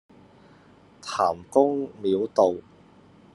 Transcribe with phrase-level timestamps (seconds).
[1.03, 2.55] 譚公廟道